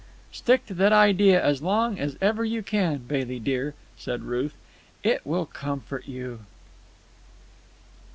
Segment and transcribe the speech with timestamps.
[0.31, 4.55] "Stick to that idea as long as ever you can, Bailey dear," said Ruth.
[5.03, 6.39] "It will comfort you."